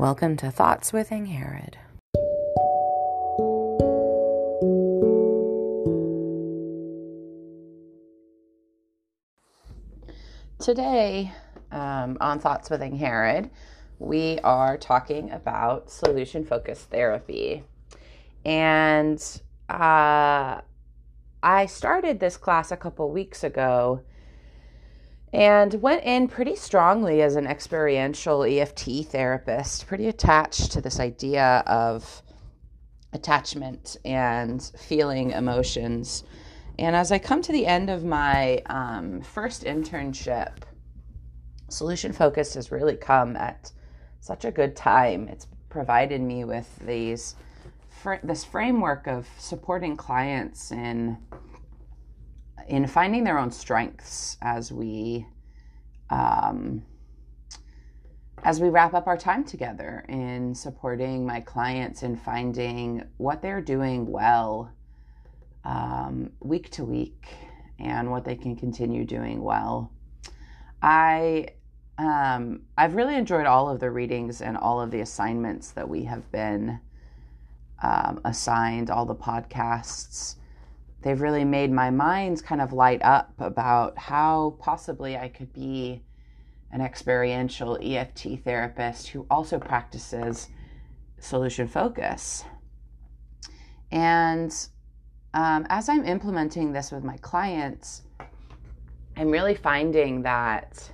Welcome 0.00 0.38
to 0.38 0.50
Thoughts 0.50 0.94
with 0.94 1.10
Ingharad. 1.10 1.74
Today, 10.58 11.32
um, 11.70 12.16
on 12.18 12.38
Thoughts 12.38 12.70
with 12.70 12.80
Ingharad, 12.80 13.50
we 13.98 14.38
are 14.38 14.78
talking 14.78 15.32
about 15.32 15.90
solution 15.90 16.46
focused 16.46 16.88
therapy. 16.88 17.64
And 18.46 19.22
uh, 19.68 20.62
I 21.42 21.66
started 21.66 22.20
this 22.20 22.38
class 22.38 22.72
a 22.72 22.76
couple 22.78 23.10
weeks 23.10 23.44
ago 23.44 24.00
and 25.32 25.74
went 25.74 26.04
in 26.04 26.28
pretty 26.28 26.56
strongly 26.56 27.22
as 27.22 27.36
an 27.36 27.46
experiential 27.46 28.42
EFT 28.44 29.06
therapist, 29.06 29.86
pretty 29.86 30.08
attached 30.08 30.72
to 30.72 30.80
this 30.80 30.98
idea 30.98 31.62
of 31.66 32.22
attachment 33.12 33.96
and 34.04 34.72
feeling 34.76 35.30
emotions 35.30 36.24
and 36.80 36.96
as 36.96 37.12
I 37.12 37.18
come 37.18 37.42
to 37.42 37.52
the 37.52 37.66
end 37.66 37.90
of 37.90 38.04
my 38.04 38.62
um, 38.64 39.20
first 39.20 39.64
internship, 39.64 40.62
Solution 41.68 42.10
Focus 42.10 42.54
has 42.54 42.72
really 42.72 42.96
come 42.96 43.36
at 43.36 43.70
such 44.20 44.46
a 44.46 44.50
good 44.50 44.74
time. 44.74 45.28
It's 45.28 45.46
provided 45.68 46.22
me 46.22 46.44
with 46.44 46.74
these 46.86 47.36
fr- 47.90 48.14
this 48.22 48.46
framework 48.46 49.06
of 49.06 49.28
supporting 49.38 49.94
clients 49.94 50.72
in 50.72 51.18
in 52.68 52.86
finding 52.86 53.24
their 53.24 53.38
own 53.38 53.50
strengths 53.50 54.36
as 54.42 54.72
we 54.72 55.26
um, 56.10 56.82
as 58.42 58.60
we 58.60 58.68
wrap 58.68 58.94
up 58.94 59.06
our 59.06 59.18
time 59.18 59.44
together 59.44 60.04
in 60.08 60.54
supporting 60.54 61.26
my 61.26 61.40
clients 61.40 62.02
in 62.02 62.16
finding 62.16 63.04
what 63.18 63.42
they're 63.42 63.60
doing 63.60 64.10
well 64.10 64.72
um, 65.64 66.30
week 66.40 66.70
to 66.70 66.84
week 66.84 67.26
and 67.78 68.10
what 68.10 68.24
they 68.24 68.34
can 68.34 68.56
continue 68.56 69.04
doing 69.04 69.42
well. 69.42 69.92
I 70.82 71.48
um, 71.98 72.62
I've 72.78 72.94
really 72.94 73.14
enjoyed 73.14 73.44
all 73.44 73.68
of 73.68 73.78
the 73.78 73.90
readings 73.90 74.40
and 74.40 74.56
all 74.56 74.80
of 74.80 74.90
the 74.90 75.00
assignments 75.00 75.72
that 75.72 75.86
we 75.86 76.04
have 76.04 76.30
been 76.32 76.80
um, 77.82 78.20
assigned, 78.24 78.88
all 78.88 79.04
the 79.04 79.14
podcasts. 79.14 80.36
They've 81.02 81.20
really 81.20 81.44
made 81.44 81.72
my 81.72 81.90
mind 81.90 82.44
kind 82.44 82.60
of 82.60 82.72
light 82.72 83.02
up 83.02 83.32
about 83.38 83.96
how 83.96 84.56
possibly 84.58 85.16
I 85.16 85.28
could 85.28 85.52
be 85.52 86.02
an 86.72 86.80
experiential 86.80 87.78
EFT 87.82 88.44
therapist 88.44 89.08
who 89.08 89.26
also 89.30 89.58
practices 89.58 90.48
solution 91.18 91.66
focus. 91.66 92.44
And 93.90 94.54
um, 95.34 95.66
as 95.68 95.88
I'm 95.88 96.04
implementing 96.04 96.72
this 96.72 96.92
with 96.92 97.02
my 97.02 97.16
clients, 97.18 98.02
I'm 99.16 99.30
really 99.30 99.54
finding 99.54 100.22
that 100.22 100.90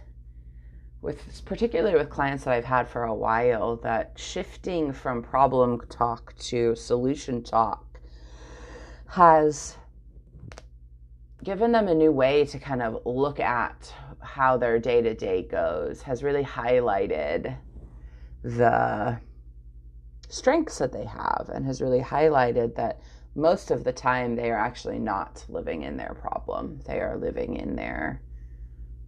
with 1.02 1.44
particularly 1.44 1.96
with 1.96 2.10
clients 2.10 2.44
that 2.44 2.54
I've 2.54 2.64
had 2.64 2.88
for 2.88 3.04
a 3.04 3.14
while 3.14 3.76
that 3.76 4.12
shifting 4.16 4.92
from 4.92 5.22
problem 5.22 5.80
talk 5.88 6.34
to 6.38 6.74
solution 6.74 7.42
talk 7.42 8.00
has 9.08 9.76
given 11.46 11.70
them 11.70 11.86
a 11.86 11.94
new 11.94 12.10
way 12.10 12.44
to 12.44 12.58
kind 12.58 12.82
of 12.82 13.00
look 13.06 13.38
at 13.38 13.94
how 14.20 14.56
their 14.56 14.80
day 14.80 15.00
to 15.00 15.14
day 15.14 15.44
goes 15.44 16.02
has 16.02 16.24
really 16.24 16.42
highlighted 16.42 17.56
the 18.42 19.16
strengths 20.28 20.78
that 20.78 20.92
they 20.92 21.04
have 21.04 21.48
and 21.54 21.64
has 21.64 21.80
really 21.80 22.00
highlighted 22.00 22.74
that 22.74 23.00
most 23.36 23.70
of 23.70 23.84
the 23.84 23.92
time 23.92 24.34
they 24.34 24.50
are 24.50 24.58
actually 24.58 24.98
not 24.98 25.44
living 25.48 25.82
in 25.82 25.96
their 25.96 26.16
problem. 26.20 26.80
They 26.84 26.98
are 26.98 27.16
living 27.16 27.54
in 27.54 27.76
their 27.76 28.20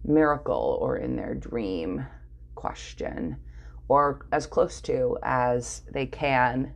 miracle 0.05 0.77
or 0.79 0.95
in 0.95 1.17
their 1.17 1.35
dream 1.35 2.05
question 2.55 3.35
or 3.89 4.25
as 4.31 4.47
close 4.47 4.79
to 4.83 5.17
as 5.23 5.81
they 5.91 6.05
can 6.05 6.73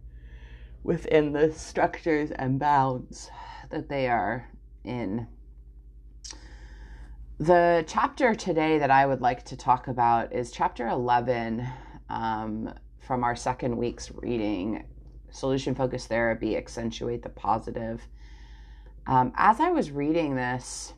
within 0.84 1.32
the 1.32 1.54
structures 1.54 2.32
and 2.32 2.60
bounds 2.60 3.32
that 3.70 3.88
they 3.88 4.10
are 4.10 4.50
in. 4.84 5.26
The 7.44 7.84
chapter 7.90 8.34
today 8.34 8.80
that 8.80 8.90
I 8.90 9.06
would 9.06 9.20
like 9.20 9.44
to 9.48 9.58
talk 9.58 9.90
about 9.90 10.32
is 10.32 10.50
chapter 10.50 10.88
11 10.88 11.68
um, 12.10 12.74
from 13.00 13.26
our 13.26 13.36
second 13.36 13.76
week's 13.76 14.10
reading 14.14 14.86
solution 15.30 15.76
focused 15.76 16.08
therapy, 16.08 16.56
accentuate 16.56 17.22
the 17.22 17.28
positive. 17.28 18.02
Um, 19.08 19.34
as 19.36 19.60
I 19.60 19.72
was 19.72 19.92
reading 19.92 20.36
this, 20.36 20.94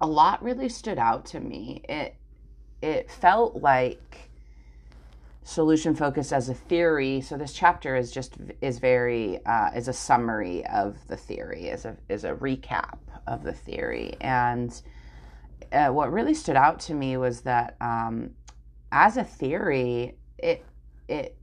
a 0.00 0.08
lot 0.08 0.42
really 0.42 0.68
stood 0.68 0.98
out 0.98 1.24
to 1.26 1.38
me. 1.38 1.84
It 1.88 2.16
it 2.82 3.08
felt 3.08 3.54
like 3.54 4.28
solution 5.44 5.94
focused 5.94 6.32
as 6.32 6.48
a 6.48 6.54
theory. 6.54 7.20
So 7.20 7.36
this 7.36 7.52
chapter 7.52 7.94
is 7.94 8.10
just 8.10 8.38
is 8.60 8.80
very 8.80 9.38
uh, 9.46 9.70
is 9.76 9.86
a 9.86 9.92
summary 9.92 10.66
of 10.66 10.96
the 11.06 11.16
theory, 11.16 11.68
is 11.68 11.84
a 11.84 11.96
is 12.08 12.24
a 12.24 12.32
recap 12.32 12.98
of 13.28 13.44
the 13.44 13.52
theory. 13.52 14.16
And 14.20 14.82
uh, 15.72 15.88
what 15.88 16.12
really 16.12 16.34
stood 16.34 16.56
out 16.56 16.80
to 16.80 16.94
me 16.94 17.16
was 17.16 17.42
that 17.42 17.76
um, 17.80 18.30
as 18.92 19.16
a 19.16 19.24
theory, 19.24 20.16
it 20.38 20.64
it 21.08 21.36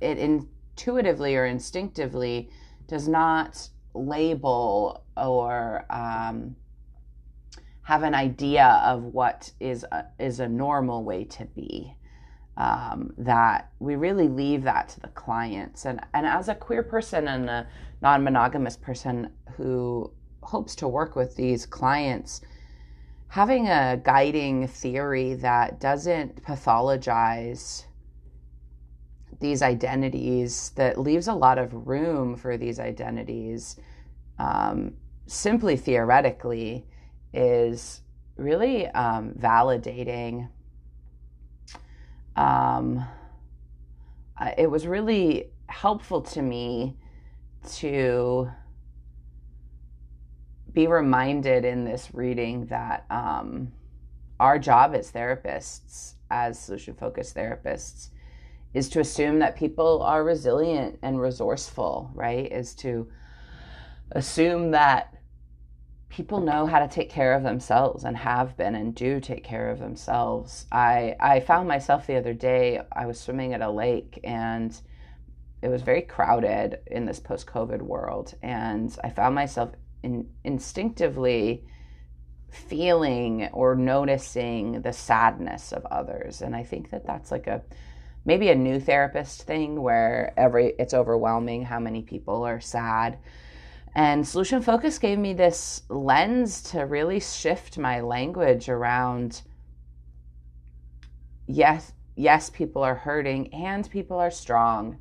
it 0.00 0.18
intuitively 0.18 1.36
or 1.36 1.46
instinctively 1.46 2.50
does 2.88 3.08
not 3.08 3.68
label 3.94 5.04
or 5.16 5.86
um, 5.90 6.56
have 7.82 8.02
an 8.02 8.14
idea 8.14 8.80
of 8.84 9.02
what 9.02 9.52
is 9.60 9.84
a, 9.92 10.06
is 10.18 10.40
a 10.40 10.48
normal 10.48 11.04
way 11.04 11.24
to 11.24 11.44
be. 11.44 11.94
Um, 12.54 13.14
that 13.16 13.70
we 13.78 13.96
really 13.96 14.28
leave 14.28 14.62
that 14.64 14.90
to 14.90 15.00
the 15.00 15.08
clients. 15.08 15.86
And, 15.86 16.00
and 16.12 16.26
as 16.26 16.50
a 16.50 16.54
queer 16.54 16.82
person 16.82 17.26
and 17.26 17.48
a 17.48 17.66
non 18.02 18.22
monogamous 18.22 18.76
person 18.76 19.32
who 19.56 20.12
hopes 20.42 20.74
to 20.76 20.88
work 20.88 21.16
with 21.16 21.34
these 21.34 21.64
clients, 21.64 22.42
having 23.32 23.66
a 23.66 23.98
guiding 24.04 24.68
theory 24.68 25.32
that 25.32 25.80
doesn't 25.80 26.44
pathologize 26.44 27.86
these 29.40 29.62
identities 29.62 30.70
that 30.76 30.98
leaves 30.98 31.28
a 31.28 31.32
lot 31.32 31.56
of 31.56 31.86
room 31.86 32.36
for 32.36 32.58
these 32.58 32.78
identities 32.78 33.80
um, 34.38 34.92
simply 35.26 35.76
theoretically 35.76 36.84
is 37.32 38.02
really 38.36 38.86
um, 38.88 39.32
validating. 39.38 40.50
Um, 42.36 43.02
it 44.58 44.70
was 44.70 44.86
really 44.86 45.48
helpful 45.68 46.20
to 46.20 46.42
me 46.42 46.98
to 47.76 48.50
be 50.72 50.86
reminded 50.86 51.64
in 51.64 51.84
this 51.84 52.08
reading 52.12 52.66
that 52.66 53.04
um, 53.10 53.72
our 54.40 54.58
job 54.58 54.94
as 54.94 55.12
therapists, 55.12 56.14
as 56.30 56.58
solution 56.58 56.94
focused 56.94 57.34
therapists, 57.36 58.08
is 58.74 58.88
to 58.88 59.00
assume 59.00 59.38
that 59.40 59.56
people 59.56 60.02
are 60.02 60.24
resilient 60.24 60.98
and 61.02 61.20
resourceful, 61.20 62.10
right? 62.14 62.50
Is 62.50 62.74
to 62.76 63.08
assume 64.12 64.70
that 64.70 65.14
people 66.08 66.40
know 66.40 66.66
how 66.66 66.78
to 66.78 66.88
take 66.88 67.08
care 67.08 67.32
of 67.32 67.42
themselves 67.42 68.04
and 68.04 68.16
have 68.16 68.56
been 68.56 68.74
and 68.74 68.94
do 68.94 69.18
take 69.18 69.42
care 69.42 69.70
of 69.70 69.78
themselves. 69.78 70.66
I 70.70 71.16
I 71.20 71.40
found 71.40 71.68
myself 71.68 72.06
the 72.06 72.16
other 72.16 72.34
day 72.34 72.80
I 72.92 73.06
was 73.06 73.18
swimming 73.18 73.54
at 73.54 73.62
a 73.62 73.70
lake 73.70 74.20
and 74.22 74.78
it 75.62 75.68
was 75.68 75.82
very 75.82 76.02
crowded 76.02 76.80
in 76.88 77.06
this 77.06 77.20
post-COVID 77.20 77.80
world 77.80 78.34
and 78.42 78.94
I 79.02 79.10
found 79.10 79.34
myself 79.34 79.70
in, 80.02 80.28
instinctively 80.44 81.64
feeling 82.50 83.48
or 83.52 83.74
noticing 83.74 84.82
the 84.82 84.92
sadness 84.92 85.72
of 85.72 85.86
others 85.86 86.42
and 86.42 86.54
I 86.54 86.64
think 86.64 86.90
that 86.90 87.06
that's 87.06 87.30
like 87.30 87.46
a 87.46 87.62
maybe 88.24 88.50
a 88.50 88.54
new 88.54 88.78
therapist 88.78 89.42
thing 89.42 89.80
where 89.80 90.32
every 90.36 90.74
it's 90.78 90.94
overwhelming 90.94 91.64
how 91.64 91.78
many 91.78 92.02
people 92.02 92.44
are 92.44 92.60
sad. 92.60 93.18
And 93.94 94.26
Solution 94.26 94.62
Focus 94.62 94.98
gave 94.98 95.18
me 95.18 95.34
this 95.34 95.82
lens 95.88 96.62
to 96.70 96.80
really 96.82 97.20
shift 97.20 97.76
my 97.76 98.00
language 98.00 98.68
around 98.68 99.42
yes, 101.46 101.92
yes, 102.16 102.48
people 102.48 102.82
are 102.82 102.94
hurting 102.94 103.52
and 103.52 103.88
people 103.90 104.18
are 104.18 104.30
strong 104.30 104.98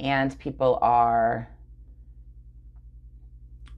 and 0.00 0.38
people 0.38 0.78
are 0.80 1.53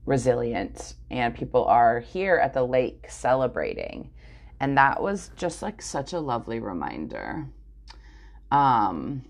resilient 0.07 0.95
and 1.11 1.35
people 1.35 1.65
are 1.65 1.99
here 1.99 2.37
at 2.37 2.53
the 2.55 2.63
lake 2.63 3.05
celebrating. 3.09 4.09
And 4.59 4.75
that 4.77 5.01
was 5.01 5.29
just 5.35 5.61
like 5.61 5.81
such 5.83 6.13
a 6.13 6.19
lovely 6.19 6.59
reminder. 6.59 7.47
Um, 8.51 9.23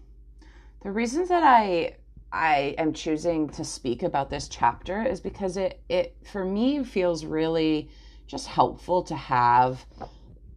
The 0.84 0.92
reasons 0.92 1.30
that 1.30 1.44
I 1.44 1.98
I 2.32 2.76
am 2.78 2.94
choosing 2.94 3.50
to 3.50 3.64
speak 3.66 4.04
about 4.04 4.30
this 4.30 4.48
chapter 4.48 5.04
is 5.04 5.20
because 5.20 5.58
it 5.58 5.82
it 5.90 6.16
for 6.32 6.46
me 6.46 6.84
feels 6.84 7.26
really 7.26 7.90
just 8.28 8.48
helpful 8.48 9.04
to 9.04 9.16
have 9.16 9.86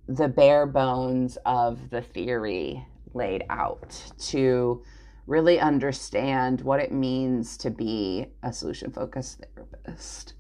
the 0.09 0.29
bare 0.29 0.67
bones 0.67 1.39
of 1.47 1.91
the 1.91 2.03
theory 2.03 2.85
laid 3.15 3.45
out 3.49 4.13
to 4.19 4.83
really 5.31 5.61
understand 5.61 6.61
what 6.63 6.81
it 6.81 6.91
means 6.91 7.57
to 7.57 7.71
be 7.71 8.27
a 8.43 8.53
solution 8.53 8.91
focused 8.91 9.41
therapist. 9.55 10.35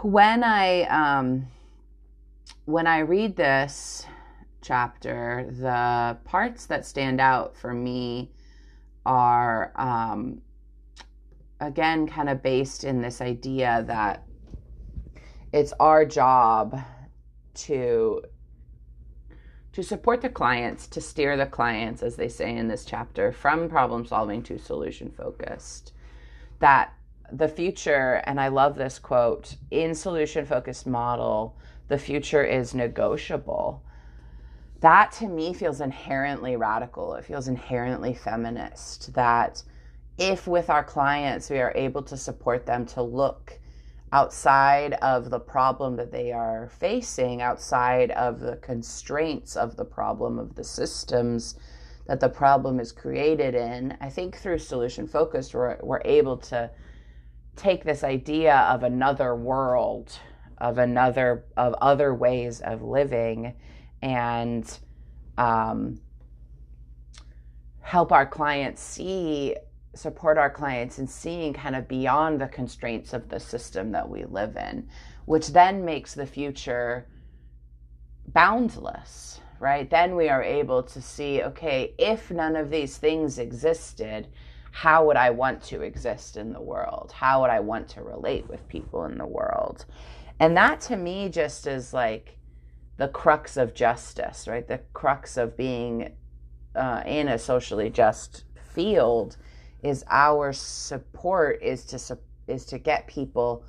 When 0.00 0.42
I 0.42 0.84
um, 0.84 1.48
when 2.64 2.86
I 2.86 3.00
read 3.00 3.36
this 3.36 4.06
chapter, 4.62 5.48
the 5.50 6.16
parts 6.24 6.64
that 6.66 6.86
stand 6.86 7.20
out 7.20 7.54
for 7.54 7.74
me 7.74 8.32
are 9.04 9.70
um, 9.76 10.40
again 11.60 12.06
kind 12.06 12.30
of 12.30 12.42
based 12.42 12.84
in 12.84 13.02
this 13.02 13.20
idea 13.20 13.84
that 13.86 14.24
it's 15.52 15.74
our 15.78 16.06
job 16.06 16.80
to 17.66 18.22
to 19.78 19.84
support 19.84 20.20
the 20.22 20.28
clients 20.28 20.88
to 20.88 21.00
steer 21.00 21.36
the 21.36 21.46
clients 21.46 22.02
as 22.02 22.16
they 22.16 22.28
say 22.28 22.56
in 22.56 22.66
this 22.66 22.84
chapter 22.84 23.30
from 23.30 23.68
problem 23.68 24.04
solving 24.04 24.42
to 24.42 24.58
solution 24.58 25.08
focused. 25.08 25.92
That 26.58 26.92
the 27.30 27.46
future 27.46 28.20
and 28.24 28.40
i 28.40 28.48
love 28.48 28.74
this 28.74 28.98
quote 28.98 29.54
in 29.70 29.94
solution 29.94 30.44
focused 30.44 30.84
model 30.84 31.56
the 31.86 31.96
future 31.96 32.42
is 32.42 32.74
negotiable. 32.74 33.84
That 34.80 35.12
to 35.20 35.28
me 35.28 35.54
feels 35.54 35.80
inherently 35.80 36.56
radical. 36.56 37.14
It 37.14 37.24
feels 37.24 37.46
inherently 37.46 38.14
feminist 38.14 39.14
that 39.14 39.62
if 40.18 40.48
with 40.48 40.70
our 40.70 40.82
clients 40.82 41.50
we 41.50 41.60
are 41.60 41.72
able 41.76 42.02
to 42.02 42.16
support 42.16 42.66
them 42.66 42.84
to 42.86 43.02
look 43.02 43.60
outside 44.12 44.94
of 44.94 45.30
the 45.30 45.40
problem 45.40 45.96
that 45.96 46.12
they 46.12 46.32
are 46.32 46.70
facing, 46.78 47.42
outside 47.42 48.10
of 48.12 48.40
the 48.40 48.56
constraints 48.56 49.56
of 49.56 49.76
the 49.76 49.84
problem, 49.84 50.38
of 50.38 50.54
the 50.54 50.64
systems 50.64 51.56
that 52.06 52.20
the 52.20 52.28
problem 52.28 52.80
is 52.80 52.90
created 52.90 53.54
in, 53.54 53.96
I 54.00 54.08
think 54.08 54.38
through 54.38 54.58
solution 54.58 55.06
focused, 55.06 55.54
we're, 55.54 55.78
we're 55.82 56.00
able 56.06 56.38
to 56.38 56.70
take 57.54 57.84
this 57.84 58.02
idea 58.02 58.56
of 58.56 58.82
another 58.82 59.36
world, 59.36 60.18
of 60.56 60.78
another, 60.78 61.44
of 61.56 61.74
other 61.74 62.14
ways 62.14 62.60
of 62.60 62.80
living, 62.80 63.54
and 64.00 64.78
um, 65.36 66.00
help 67.80 68.10
our 68.10 68.26
clients 68.26 68.82
see 68.82 69.54
support 69.98 70.38
our 70.38 70.50
clients 70.50 70.98
in 70.98 71.06
seeing 71.06 71.52
kind 71.52 71.74
of 71.74 71.88
beyond 71.88 72.40
the 72.40 72.48
constraints 72.48 73.12
of 73.12 73.28
the 73.28 73.40
system 73.40 73.92
that 73.92 74.08
we 74.08 74.24
live 74.24 74.56
in, 74.56 74.88
which 75.26 75.48
then 75.48 75.84
makes 75.84 76.14
the 76.14 76.26
future 76.26 77.06
boundless, 78.28 79.40
right? 79.58 79.90
Then 79.90 80.14
we 80.14 80.28
are 80.28 80.42
able 80.42 80.82
to 80.84 81.02
see, 81.02 81.42
okay, 81.42 81.94
if 81.98 82.30
none 82.30 82.56
of 82.56 82.70
these 82.70 82.96
things 82.96 83.38
existed, 83.38 84.28
how 84.70 85.06
would 85.06 85.16
I 85.16 85.30
want 85.30 85.62
to 85.64 85.82
exist 85.82 86.36
in 86.36 86.52
the 86.52 86.60
world? 86.60 87.12
How 87.12 87.40
would 87.40 87.50
I 87.50 87.60
want 87.60 87.88
to 87.90 88.02
relate 88.02 88.48
with 88.48 88.68
people 88.68 89.04
in 89.06 89.18
the 89.18 89.26
world? 89.26 89.84
And 90.38 90.56
that 90.56 90.80
to 90.82 90.96
me 90.96 91.28
just 91.28 91.66
is 91.66 91.92
like 91.92 92.38
the 92.96 93.08
crux 93.08 93.56
of 93.56 93.74
justice, 93.74 94.46
right? 94.46 94.66
The 94.66 94.80
crux 94.92 95.36
of 95.36 95.56
being 95.56 96.14
uh, 96.76 97.02
in 97.06 97.28
a 97.28 97.38
socially 97.38 97.90
just 97.90 98.44
field 98.72 99.36
is 99.82 100.04
our 100.08 100.52
support 100.52 101.62
is 101.62 101.84
to 101.84 102.18
is 102.46 102.64
to 102.66 102.78
get 102.78 103.06
people 103.06 103.64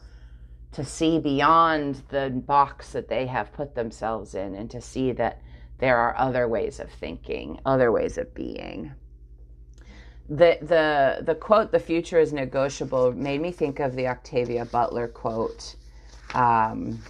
to 0.71 0.83
see 0.83 1.19
beyond 1.19 2.01
the 2.09 2.29
box 2.29 2.91
that 2.91 3.07
they 3.07 3.25
have 3.25 3.51
put 3.53 3.75
themselves 3.75 4.35
in 4.35 4.55
and 4.55 4.69
to 4.71 4.79
see 4.79 5.11
that 5.11 5.41
there 5.79 5.97
are 5.97 6.15
other 6.17 6.47
ways 6.47 6.79
of 6.79 6.89
thinking, 6.91 7.59
other 7.65 7.91
ways 7.91 8.17
of 8.17 8.33
being. 8.33 8.91
The 10.29 10.57
the 10.61 11.23
the 11.23 11.35
quote 11.35 11.71
"the 11.71 11.79
future 11.79 12.19
is 12.19 12.33
negotiable" 12.33 13.11
made 13.13 13.41
me 13.41 13.51
think 13.51 13.79
of 13.79 13.95
the 13.95 14.07
Octavia 14.07 14.65
Butler 14.65 15.07
quote, 15.07 15.75
um, 16.35 17.01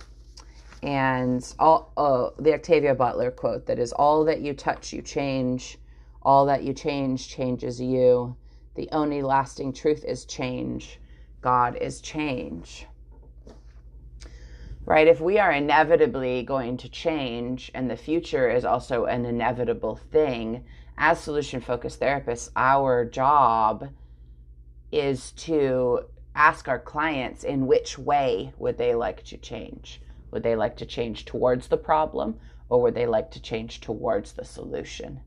and 0.82 1.54
all 1.60 1.92
oh, 1.98 2.34
the 2.40 2.54
Octavia 2.54 2.96
Butler 2.96 3.32
quote 3.32 3.66
that 3.66 3.78
is 3.78 3.92
all 3.92 4.24
that 4.26 4.40
you 4.40 4.54
touch 4.54 4.94
you 4.94 5.02
change, 5.02 5.78
all 6.22 6.46
that 6.46 6.64
you 6.64 6.74
change 6.74 7.28
changes 7.28 7.82
you 7.82 8.38
the 8.80 8.90
only 8.94 9.22
lasting 9.22 9.74
truth 9.74 10.06
is 10.06 10.24
change. 10.24 11.02
God 11.42 11.76
is 11.82 12.00
change. 12.00 12.88
Right? 14.86 15.06
If 15.06 15.20
we 15.20 15.38
are 15.38 15.52
inevitably 15.52 16.44
going 16.44 16.78
to 16.78 16.88
change 16.88 17.70
and 17.76 17.90
the 17.90 17.98
future 17.98 18.50
is 18.50 18.64
also 18.64 19.04
an 19.04 19.26
inevitable 19.26 19.98
thing, 19.98 20.64
as 20.98 21.20
solution 21.20 21.60
focused 21.60 22.00
therapists, 22.00 22.52
our 22.56 23.04
job 23.04 23.90
is 24.94 25.34
to 25.34 26.06
ask 26.34 26.70
our 26.70 26.80
clients 26.80 27.44
in 27.44 27.68
which 27.68 28.00
way 28.00 28.54
would 28.58 28.78
they 28.78 28.96
like 28.96 29.26
to 29.26 29.38
change? 29.38 30.02
Would 30.32 30.44
they 30.44 30.56
like 30.56 30.78
to 30.78 30.86
change 30.86 31.26
towards 31.26 31.68
the 31.68 31.76
problem 31.76 32.40
or 32.70 32.82
would 32.82 32.96
they 32.96 33.08
like 33.08 33.30
to 33.32 33.42
change 33.42 33.82
towards 33.82 34.32
the 34.32 34.46
solution? 34.46 35.20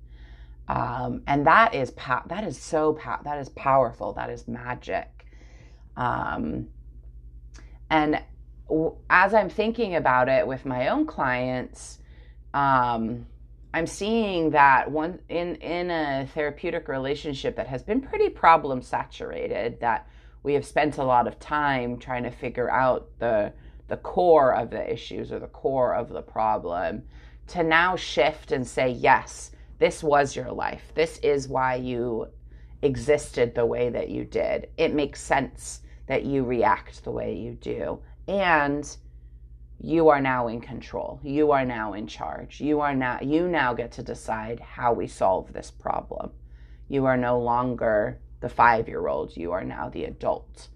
Um, 0.73 1.23
and 1.27 1.47
that 1.47 1.75
is 1.75 1.93
that 2.27 2.45
is 2.45 2.59
so 2.59 2.99
that 3.25 3.39
is 3.39 3.49
powerful 3.51 4.13
that 4.15 4.31
is 4.31 4.49
magic. 4.49 5.27
Um, 5.97 6.69
and 7.91 8.19
w- 8.69 8.97
as 9.11 9.35
i'm 9.35 9.51
thinking 9.51 9.95
about 9.97 10.29
it 10.29 10.47
with 10.47 10.65
my 10.65 10.89
own 10.89 11.07
clients 11.07 11.99
um, 12.55 13.27
i'm 13.75 13.87
seeing 13.87 14.51
that 14.51 14.91
one 14.91 15.19
in 15.29 15.57
in 15.57 15.91
a 15.91 16.27
therapeutic 16.35 16.89
relationship 16.89 17.55
that 17.57 17.67
has 17.67 17.83
been 17.83 18.01
pretty 18.01 18.31
problem 18.31 18.81
saturated 18.83 19.79
that 19.81 20.09
we 20.43 20.55
have 20.55 20.65
spent 20.65 20.99
a 20.99 21.05
lot 21.05 21.29
of 21.29 21.39
time 21.39 21.99
trying 21.99 22.25
to 22.25 22.31
figure 22.31 22.71
out 22.71 23.09
the 23.19 23.53
the 23.89 23.97
core 23.99 24.55
of 24.55 24.71
the 24.71 24.93
issues 24.93 25.31
or 25.31 25.39
the 25.39 25.47
core 25.47 25.95
of 25.95 26.09
the 26.09 26.23
problem 26.23 27.03
to 27.47 27.63
now 27.63 27.95
shift 27.95 28.53
and 28.53 28.67
say 28.67 28.89
yes 28.89 29.51
this 29.83 30.01
was 30.01 30.37
your 30.37 30.53
life. 30.53 30.93
This 30.95 31.19
is 31.25 31.49
why 31.49 31.75
you 31.75 32.29
existed 32.83 33.53
the 33.53 33.67
way 33.67 33.91
that 33.91 34.11
you 34.11 34.25
did. 34.25 34.69
It 34.77 34.95
makes 34.95 35.21
sense 35.21 35.81
that 36.07 36.25
you 36.25 36.45
react 36.45 37.03
the 37.03 37.11
way 37.11 37.35
you 37.35 37.55
do. 37.55 37.99
And 38.29 38.97
you 39.81 40.09
are 40.09 40.21
now 40.21 40.47
in 40.47 40.61
control. 40.61 41.19
You 41.25 41.51
are 41.51 41.65
now 41.65 41.95
in 41.95 42.07
charge. 42.07 42.61
You 42.61 42.79
are 42.81 42.95
now 42.95 43.19
you 43.21 43.49
now 43.49 43.75
get 43.75 43.91
to 43.93 44.05
decide 44.05 44.61
how 44.61 44.93
we 44.93 45.09
solve 45.09 45.53
this 45.53 45.73
problem. 45.73 46.31
You 46.87 47.05
are 47.07 47.17
no 47.17 47.41
longer 47.41 48.21
the 48.39 48.49
5-year-old. 48.49 49.37
You 49.37 49.51
are 49.51 49.65
now 49.65 49.89
the 49.89 50.05
adult. 50.05 50.69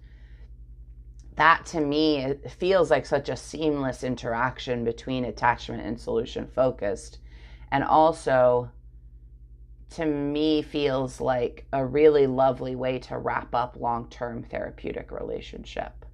That 1.37 1.65
to 1.67 1.79
me 1.79 2.33
feels 2.57 2.91
like 2.91 3.05
such 3.05 3.29
a 3.29 3.37
seamless 3.37 4.03
interaction 4.03 4.83
between 4.83 5.23
attachment 5.23 5.85
and 5.85 5.97
solution 5.97 6.45
focused 6.53 7.19
and 7.71 7.85
also 7.85 8.69
to 9.95 10.05
me 10.05 10.61
feels 10.61 11.21
like 11.21 11.65
a 11.71 11.85
really 11.85 12.27
lovely 12.27 12.75
way 12.75 12.99
to 12.99 13.17
wrap 13.17 13.55
up 13.55 13.77
long 13.79 14.09
term 14.09 14.43
therapeutic 14.43 15.11
relationship. 15.11 16.05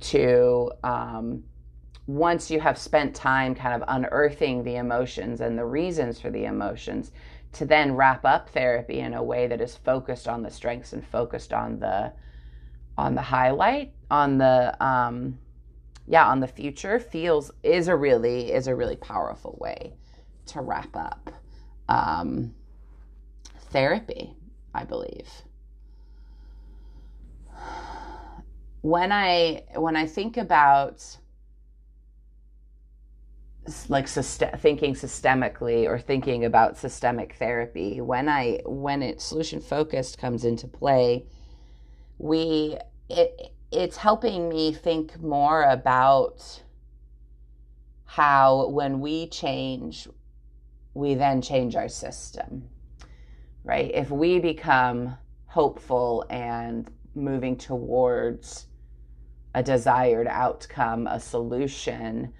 To 0.00 0.70
um, 0.82 1.44
once 2.06 2.50
you 2.50 2.60
have 2.60 2.76
spent 2.76 3.14
time 3.14 3.54
kind 3.54 3.80
of 3.80 3.88
unearthing 3.88 4.64
the 4.64 4.76
emotions 4.76 5.40
and 5.40 5.56
the 5.58 5.64
reasons 5.64 6.20
for 6.20 6.30
the 6.30 6.44
emotions, 6.44 7.12
to 7.52 7.64
then 7.64 7.94
wrap 7.94 8.24
up 8.24 8.48
therapy 8.50 9.00
in 9.00 9.14
a 9.14 9.22
way 9.22 9.46
that 9.46 9.60
is 9.60 9.76
focused 9.76 10.28
on 10.28 10.42
the 10.42 10.50
strengths 10.50 10.92
and 10.92 11.06
focused 11.06 11.52
on 11.52 11.78
the 11.78 12.12
on 12.96 13.14
the 13.14 13.22
highlight 13.22 13.92
on 14.10 14.38
the 14.38 14.84
um, 14.84 15.38
yeah 16.06 16.26
on 16.26 16.40
the 16.40 16.46
future 16.46 16.98
feels 16.98 17.50
is 17.62 17.88
a 17.88 17.96
really 17.96 18.52
is 18.52 18.66
a 18.66 18.74
really 18.74 18.96
powerful 18.96 19.56
way 19.60 19.92
to 20.46 20.60
wrap 20.60 20.94
up 20.94 21.30
um, 21.88 22.54
therapy, 23.74 24.32
I 24.72 24.84
believe. 24.84 25.28
When 28.82 29.10
I 29.10 29.64
when 29.74 29.96
I 29.96 30.06
think 30.06 30.36
about 30.36 31.18
like 33.88 34.06
thinking 34.06 34.94
systemically 34.94 35.86
or 35.86 35.98
thinking 35.98 36.44
about 36.44 36.78
systemic 36.78 37.34
therapy, 37.34 38.00
when 38.00 38.28
I 38.28 38.60
when 38.64 39.02
it 39.02 39.20
solution 39.20 39.60
focused 39.60 40.18
comes 40.18 40.44
into 40.44 40.68
play, 40.68 41.26
we 42.18 42.78
it 43.08 43.54
it's 43.72 43.96
helping 43.96 44.50
me 44.50 44.72
think 44.72 45.20
more 45.20 45.64
about 45.64 46.62
how 48.04 48.68
when 48.68 49.00
we 49.00 49.26
change, 49.26 50.06
we 50.92 51.14
then 51.14 51.42
change 51.42 51.74
our 51.74 51.88
system 51.88 52.68
right? 53.64 53.90
If 53.92 54.10
we 54.10 54.38
become 54.38 55.16
hopeful 55.46 56.24
and 56.30 56.90
moving 57.14 57.56
towards 57.56 58.66
a 59.54 59.62
desired 59.62 60.26
outcome, 60.28 61.06
a 61.06 61.18
solution, 61.18 62.32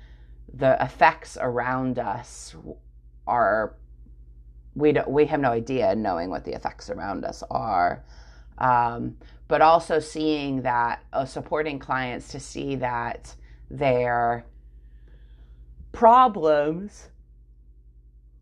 the 0.53 0.77
effects 0.83 1.37
around 1.41 1.99
us 1.99 2.55
are 3.27 3.77
we 4.75 4.93
don't 4.93 5.09
we 5.09 5.25
have 5.27 5.41
no 5.41 5.51
idea 5.51 5.95
knowing 5.95 6.31
what 6.31 6.45
the 6.45 6.53
effects 6.55 6.91
around 6.91 7.25
us 7.25 7.43
are 7.51 8.05
um, 8.59 9.17
but 9.49 9.61
also 9.61 9.99
seeing 9.99 10.63
that 10.63 11.03
uh, 11.13 11.25
supporting 11.25 11.79
clients 11.79 12.29
to 12.29 12.41
see 12.41 12.77
that 12.77 13.35
their 13.71 14.45
problems 15.93 17.09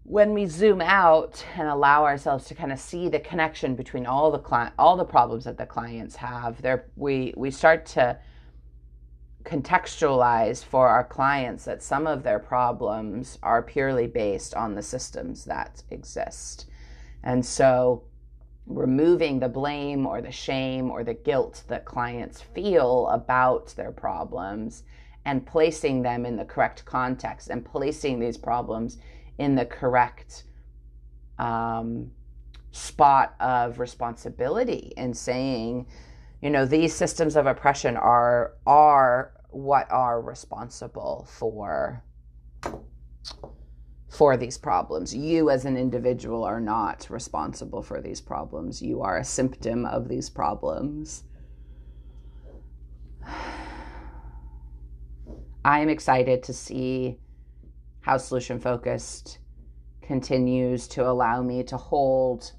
when 0.04 0.32
we 0.34 0.46
zoom 0.46 0.80
out 0.80 1.44
and 1.56 1.68
allow 1.68 2.04
ourselves 2.04 2.44
to 2.46 2.54
kind 2.54 2.72
of 2.72 2.80
see 2.80 3.08
the 3.08 3.20
connection 3.20 3.74
between 3.76 4.04
all 4.04 4.30
the 4.30 4.38
client 4.38 4.74
all 4.78 4.96
the 4.96 5.04
problems 5.04 5.44
that 5.44 5.56
the 5.56 5.66
clients 5.66 6.16
have 6.16 6.60
there 6.60 6.86
we 6.96 7.32
we 7.36 7.50
start 7.50 7.86
to 7.86 8.18
contextualize 9.44 10.64
for 10.64 10.88
our 10.88 11.04
clients 11.04 11.64
that 11.64 11.82
some 11.82 12.06
of 12.06 12.22
their 12.22 12.38
problems 12.38 13.38
are 13.42 13.62
purely 13.62 14.06
based 14.06 14.54
on 14.54 14.74
the 14.74 14.82
systems 14.82 15.44
that 15.44 15.82
exist. 15.90 16.66
And 17.22 17.44
so 17.44 18.04
removing 18.66 19.40
the 19.40 19.48
blame 19.48 20.06
or 20.06 20.20
the 20.20 20.30
shame 20.30 20.90
or 20.90 21.02
the 21.02 21.14
guilt 21.14 21.64
that 21.68 21.84
clients 21.84 22.40
feel 22.40 23.08
about 23.08 23.68
their 23.76 23.92
problems 23.92 24.84
and 25.24 25.46
placing 25.46 26.02
them 26.02 26.24
in 26.24 26.36
the 26.36 26.44
correct 26.44 26.84
context 26.84 27.48
and 27.48 27.64
placing 27.64 28.18
these 28.18 28.36
problems 28.36 28.98
in 29.38 29.54
the 29.54 29.64
correct 29.64 30.44
um, 31.38 32.10
spot 32.70 33.34
of 33.40 33.78
responsibility 33.78 34.92
and 34.96 35.16
saying, 35.16 35.86
you 36.40 36.50
know 36.50 36.66
these 36.66 36.92
systems 36.92 37.36
of 37.36 37.46
oppression 37.46 37.96
are 37.96 38.54
are 38.66 39.32
what 39.50 39.90
are 39.90 40.20
responsible 40.20 41.26
for 41.30 42.02
for 44.08 44.36
these 44.36 44.58
problems. 44.58 45.14
You 45.14 45.48
as 45.48 45.64
an 45.64 45.76
individual 45.76 46.44
are 46.44 46.60
not 46.60 47.06
responsible 47.08 47.82
for 47.82 48.00
these 48.02 48.20
problems. 48.20 48.82
You 48.82 49.00
are 49.00 49.16
a 49.16 49.24
symptom 49.24 49.86
of 49.86 50.08
these 50.08 50.28
problems. 50.28 51.24
I 55.64 55.78
am 55.78 55.88
excited 55.88 56.42
to 56.42 56.52
see 56.52 57.20
how 58.02 58.16
solution 58.16 58.60
focused 58.60 59.38
continues 60.02 60.88
to 60.88 61.08
allow 61.08 61.42
me 61.42 61.62
to 61.62 61.76
hold 61.76 62.52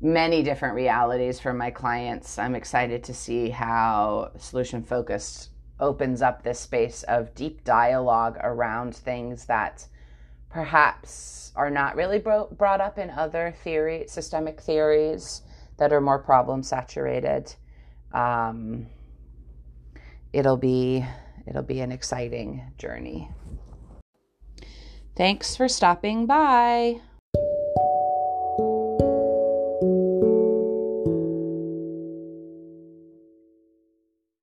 many 0.00 0.42
different 0.42 0.74
realities 0.74 1.38
for 1.38 1.54
my 1.54 1.70
clients. 1.70 2.38
I'm 2.38 2.56
excited 2.56 3.04
to 3.04 3.14
see 3.14 3.50
how 3.50 4.32
solution 4.36 4.82
focused 4.82 5.50
opens 5.78 6.20
up 6.22 6.42
this 6.42 6.60
space 6.60 7.04
of 7.04 7.34
deep 7.34 7.64
dialogue 7.64 8.36
around 8.42 8.94
things 8.94 9.46
that 9.46 9.86
perhaps 10.50 11.52
are 11.54 11.70
not 11.70 11.96
really 11.96 12.18
bro- 12.18 12.48
brought 12.58 12.80
up 12.80 12.98
in 12.98 13.10
other 13.10 13.54
theory 13.62 14.04
systemic 14.08 14.60
theories 14.60 15.42
that 15.78 15.92
are 15.92 16.00
more 16.00 16.18
problem 16.18 16.62
saturated 16.62 17.54
um, 18.12 18.86
it'll 20.32 20.58
be 20.58 21.04
it'll 21.46 21.62
be 21.62 21.80
an 21.80 21.92
exciting 21.92 22.72
journey. 22.78 23.30
Thanks 25.14 25.56
for 25.56 25.68
stopping 25.68 26.26
by 26.26 27.00